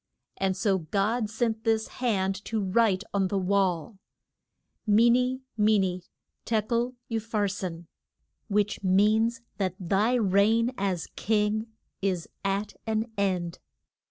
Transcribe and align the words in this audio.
And 0.37 0.57
so 0.57 0.79
God 0.79 1.29
sent 1.29 1.63
this 1.63 1.87
hand 2.01 2.43
to 2.45 2.59
write 2.59 3.03
on 3.13 3.27
the 3.27 3.37
wall. 3.37 3.99
ME 4.87 5.11
NE, 5.11 5.41
ME 5.57 5.77
NE, 5.77 6.01
TE 6.43 6.59
KEL, 6.63 6.95
U 7.09 7.19
PHAR 7.19 7.47
SIN, 7.47 7.85
which 8.47 8.83
means 8.83 9.41
that 9.59 9.75
thy 9.79 10.15
reign 10.15 10.71
as 10.75 11.05
king 11.15 11.67
is 12.01 12.27
at 12.43 12.73
an 12.87 13.11
end. 13.15 13.59